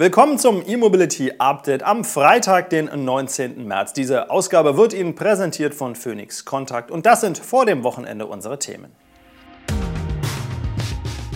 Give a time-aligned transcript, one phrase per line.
[0.00, 3.66] Willkommen zum E-Mobility Update am Freitag, den 19.
[3.68, 3.92] März.
[3.92, 8.58] Diese Ausgabe wird Ihnen präsentiert von Phoenix Contact und das sind vor dem Wochenende unsere
[8.58, 8.90] Themen.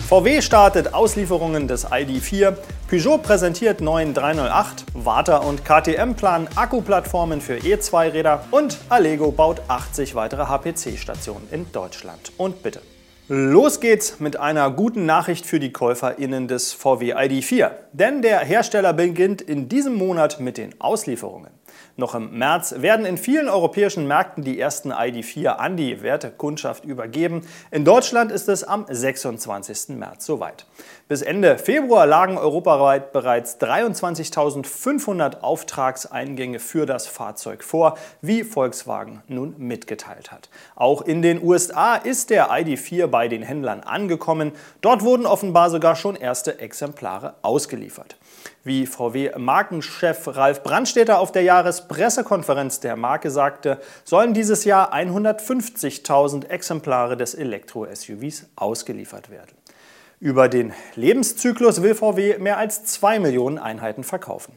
[0.09, 2.57] VW startet Auslieferungen des ID4,
[2.89, 10.15] Peugeot präsentiert neuen 308, Warta und KTM planen Akkuplattformen für E2-Räder und Allego baut 80
[10.15, 12.31] weitere HPC-Stationen in Deutschland.
[12.37, 12.81] Und bitte.
[13.27, 17.71] Los geht's mit einer guten Nachricht für die KäuferInnen des VW ID4.
[17.91, 21.49] Denn der Hersteller beginnt in diesem Monat mit den Auslieferungen.
[21.97, 27.47] Noch im März werden in vielen europäischen Märkten die ersten ID4 an die Wertekundschaft übergeben.
[27.71, 29.95] In Deutschland ist es am 26.
[29.95, 30.65] März soweit.
[31.07, 39.55] Bis Ende Februar lagen europaweit bereits 23.500 Auftragseingänge für das Fahrzeug vor, wie Volkswagen nun
[39.57, 40.49] mitgeteilt hat.
[40.75, 44.51] Auch in den USA ist der ID4 bei den Händlern angekommen.
[44.81, 48.17] Dort wurden offenbar sogar schon erste Exemplare ausgeliefert.
[48.63, 57.17] Wie VW-Markenchef Ralf Brandstätter auf der Jahrespressekonferenz der Marke sagte, sollen dieses Jahr 150.000 Exemplare
[57.17, 59.55] des Elektro-SUVs ausgeliefert werden.
[60.19, 64.53] Über den Lebenszyklus will VW mehr als 2 Millionen Einheiten verkaufen.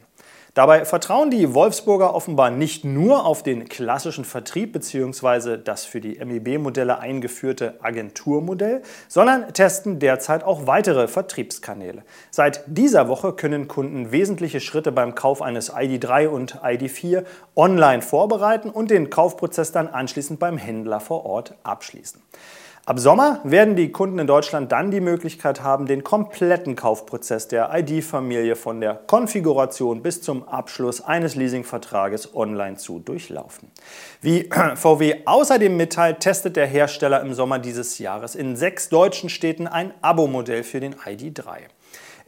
[0.55, 5.57] Dabei vertrauen die Wolfsburger offenbar nicht nur auf den klassischen Vertrieb bzw.
[5.57, 12.03] das für die MEB-Modelle eingeführte Agenturmodell, sondern testen derzeit auch weitere Vertriebskanäle.
[12.31, 17.25] Seit dieser Woche können Kunden wesentliche Schritte beim Kauf eines ID3 und ID4
[17.55, 22.21] online vorbereiten und den Kaufprozess dann anschließend beim Händler vor Ort abschließen.
[22.89, 27.69] Ab Sommer werden die Kunden in Deutschland dann die Möglichkeit haben, den kompletten Kaufprozess der
[27.71, 33.69] ID-Familie von der Konfiguration bis zum Abschluss eines Leasingvertrages online zu durchlaufen.
[34.21, 39.67] Wie VW außerdem mitteilt, testet der Hersteller im Sommer dieses Jahres in sechs deutschen Städten
[39.67, 41.67] ein Abo-Modell für den ID3.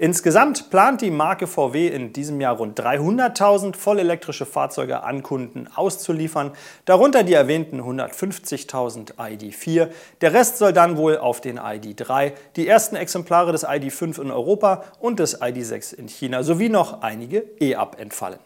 [0.02, 6.54] Insgesamt plant die Marke VW in diesem Jahr rund 300.000 vollelektrische Fahrzeuge an Kunden auszuliefern,
[6.86, 9.90] darunter die erwähnten 150.000 ID4.
[10.22, 14.86] Der Rest soll dann wohl auf den ID3, die ersten Exemplare des ID5 in Europa
[15.00, 18.40] und des ID6 in China sowie noch einige E-Up entfallen.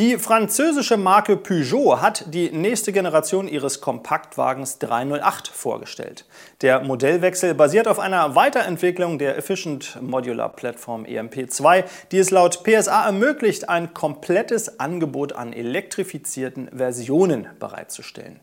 [0.00, 6.24] Die französische Marke Peugeot hat die nächste Generation ihres Kompaktwagens 308 vorgestellt.
[6.62, 13.04] Der Modellwechsel basiert auf einer Weiterentwicklung der Efficient Modular Platform EMP2, die es laut PSA
[13.04, 18.40] ermöglicht, ein komplettes Angebot an elektrifizierten Versionen bereitzustellen.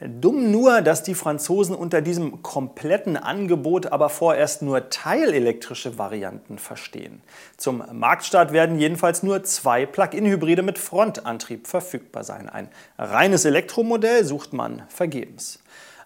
[0.00, 7.20] Dumm nur, dass die Franzosen unter diesem kompletten Angebot aber vorerst nur teilelektrische Varianten verstehen.
[7.56, 12.48] Zum Marktstart werden jedenfalls nur zwei Plug-in-Hybride mit Frontantrieb verfügbar sein.
[12.48, 15.58] Ein reines Elektromodell sucht man vergebens.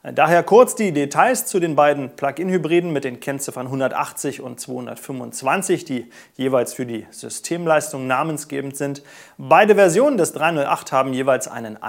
[0.02, 6.10] Daher kurz die Details zu den beiden Plug-in-Hybriden mit den Kennziffern 180 und 225, die
[6.34, 9.02] jeweils für die Systemleistung namensgebend sind.
[9.38, 11.80] Beide Versionen des 308 haben jeweils einen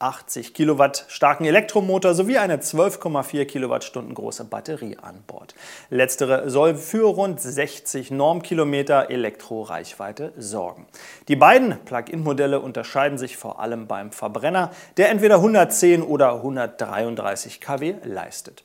[0.00, 5.54] 80 Kilowatt starken Elektromotor sowie eine 12,4 Kilowattstunden große Batterie an Bord.
[5.90, 10.86] Letztere soll für rund 60 Normkilometer Elektroreichweite sorgen.
[11.28, 17.96] Die beiden Plug-in-Modelle unterscheiden sich vor allem beim Verbrenner, der entweder 110 oder 133 kW
[18.02, 18.64] leistet.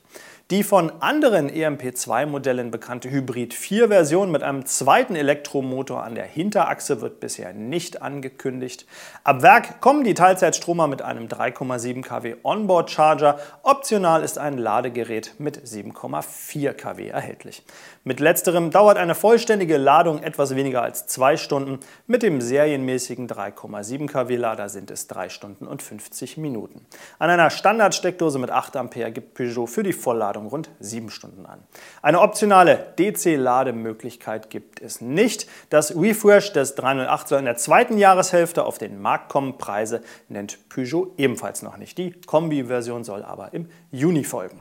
[0.52, 7.18] Die von anderen EMP2-Modellen bekannte Hybrid 4-Version mit einem zweiten Elektromotor an der Hinterachse wird
[7.18, 8.86] bisher nicht angekündigt.
[9.24, 13.40] Ab Werk kommen die Teilzeitstromer mit einem 3,7 kW Onboard Charger.
[13.64, 17.64] Optional ist ein Ladegerät mit 7,4 kW erhältlich.
[18.04, 21.80] Mit letzterem dauert eine vollständige Ladung etwas weniger als zwei Stunden.
[22.06, 26.86] Mit dem serienmäßigen 3,7 kW Lader sind es 3 Stunden und 50 Minuten.
[27.18, 31.46] An einer Standardsteckdose mit 8 Ampere gibt Peugeot für die Vollladung Ladung rund sieben Stunden
[31.46, 31.60] an.
[32.02, 35.48] Eine optionale DC-Lademöglichkeit gibt es nicht.
[35.70, 39.56] Das Refresh des 308 soll in der zweiten Jahreshälfte auf den Markt kommen.
[39.56, 41.96] Preise nennt Peugeot ebenfalls noch nicht.
[41.96, 44.60] Die Kombi-Version soll aber im Juni folgen.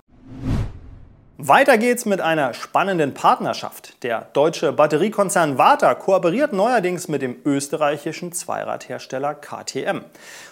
[1.38, 4.02] Weiter geht's mit einer spannenden Partnerschaft.
[4.04, 10.06] Der deutsche Batteriekonzern Warta kooperiert neuerdings mit dem österreichischen Zweiradhersteller KTM.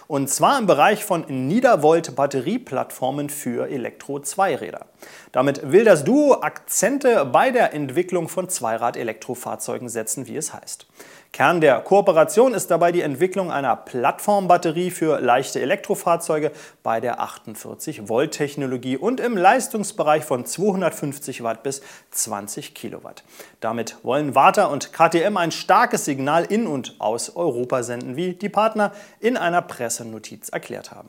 [0.06, 4.86] Und zwar im Bereich von Niedervolt-Batterieplattformen für Elektro-Zweiräder.
[5.32, 10.86] Damit will das Duo Akzente bei der Entwicklung von Zweirad-Elektrofahrzeugen setzen, wie es heißt.
[11.34, 16.52] Kern der Kooperation ist dabei die Entwicklung einer Plattformbatterie für leichte Elektrofahrzeuge
[16.84, 23.24] bei der 48-Volt-Technologie und im Leistungsbereich von 250 Watt bis 20 Kilowatt.
[23.58, 28.48] Damit wollen Warta und KTM ein starkes Signal in und aus Europa senden, wie die
[28.48, 29.62] Partner in einer
[29.94, 31.08] Pressenotiz erklärt haben.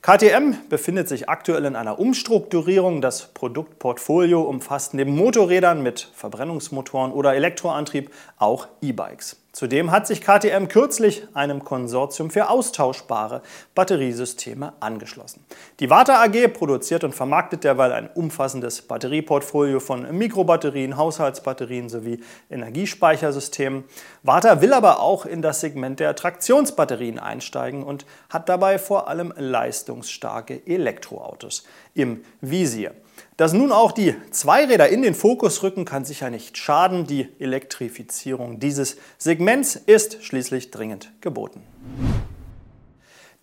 [0.00, 3.00] KTM befindet sich aktuell in einer Umstrukturierung.
[3.00, 9.43] Das Produktportfolio umfasst neben Motorrädern mit Verbrennungsmotoren oder Elektroantrieb auch E-Bikes.
[9.54, 13.40] Zudem hat sich KTM kürzlich einem Konsortium für austauschbare
[13.76, 15.44] Batteriesysteme angeschlossen.
[15.78, 22.18] Die Warta AG produziert und vermarktet derweil ein umfassendes Batterieportfolio von Mikrobatterien, Haushaltsbatterien sowie
[22.50, 23.84] Energiespeichersystemen.
[24.24, 29.32] Warta will aber auch in das Segment der Traktionsbatterien einsteigen und hat dabei vor allem
[29.36, 31.62] leistungsstarke Elektroautos
[31.94, 32.92] im Visier.
[33.36, 37.06] Dass nun auch die Zweiräder in den Fokus rücken, kann sicher nicht schaden.
[37.06, 41.62] Die Elektrifizierung dieses Segments ist schließlich dringend geboten.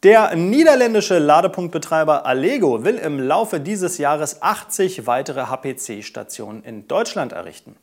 [0.03, 7.75] Der niederländische Ladepunktbetreiber Allego will im Laufe dieses Jahres 80 weitere HPC-Stationen in Deutschland errichten.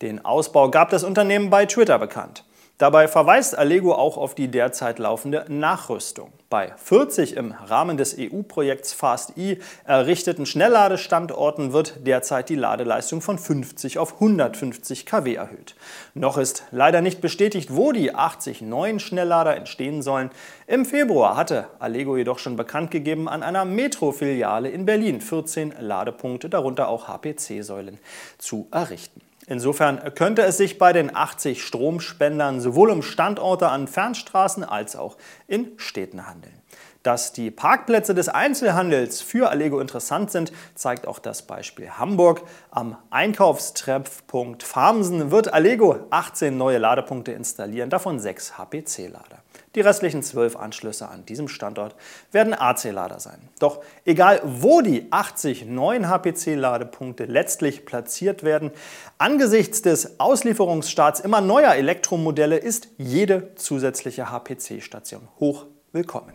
[0.00, 2.44] Den Ausbau gab das Unternehmen bei Twitter bekannt.
[2.76, 6.32] Dabei verweist Allego auch auf die derzeit laufende Nachrüstung.
[6.50, 13.98] Bei 40 im Rahmen des EU-Projekts FastE errichteten Schnellladestandorten wird derzeit die Ladeleistung von 50
[13.98, 15.76] auf 150 kW erhöht.
[16.14, 20.30] Noch ist leider nicht bestätigt, wo die 80 neuen Schnelllader entstehen sollen.
[20.66, 26.48] Im Februar hatte Allego jedoch schon bekannt gegeben, an einer Metro-Filiale in Berlin 14 Ladepunkte,
[26.48, 28.00] darunter auch HPC-Säulen,
[28.38, 29.20] zu errichten.
[29.46, 35.16] Insofern könnte es sich bei den 80 Stromspendern sowohl um Standorte an Fernstraßen als auch
[35.46, 36.63] in Städten handeln.
[37.04, 42.40] Dass die Parkplätze des Einzelhandels für Allego interessant sind, zeigt auch das Beispiel Hamburg.
[42.70, 49.42] Am Einkaufstreffpunkt Farmsen wird Allego 18 neue Ladepunkte installieren, davon 6 HPC-Lader.
[49.74, 51.94] Die restlichen 12 Anschlüsse an diesem Standort
[52.32, 53.50] werden AC-Lader sein.
[53.58, 58.70] Doch egal wo die 80 neuen HPC-Ladepunkte letztlich platziert werden,
[59.18, 66.32] angesichts des Auslieferungsstarts immer neuer Elektromodelle ist jede zusätzliche HPC-Station hoch willkommen.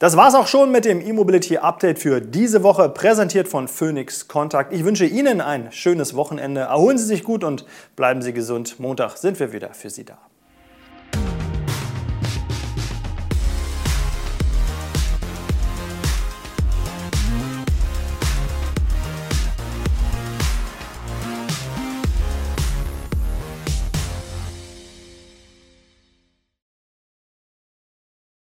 [0.00, 4.72] Das war's auch schon mit dem E-Mobility Update für diese Woche, präsentiert von Phoenix Contact.
[4.72, 6.60] Ich wünsche Ihnen ein schönes Wochenende.
[6.60, 7.66] Erholen Sie sich gut und
[7.96, 8.78] bleiben Sie gesund.
[8.78, 10.18] Montag sind wir wieder für Sie da.